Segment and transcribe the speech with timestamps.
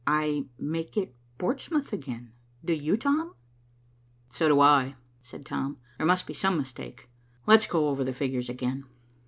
[0.07, 2.31] "I make it Portsmouth again.
[2.65, 3.35] Do you, Tom?"
[4.31, 5.77] "So do I," said Tom.
[5.99, 7.07] "There must be some mistake.
[7.45, 8.85] Let's go over the figures again."